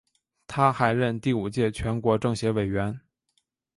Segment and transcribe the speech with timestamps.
[0.47, 2.99] 他还任第五届全国政协委员。